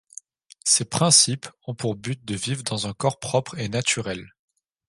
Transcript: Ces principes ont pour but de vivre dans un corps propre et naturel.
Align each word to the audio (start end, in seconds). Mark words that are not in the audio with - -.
Ces 0.63 0.85
principes 0.85 1.45
ont 1.67 1.75
pour 1.75 1.93
but 1.95 2.25
de 2.25 2.33
vivre 2.33 2.63
dans 2.63 2.87
un 2.87 2.93
corps 2.93 3.19
propre 3.19 3.59
et 3.59 3.69
naturel. 3.69 4.31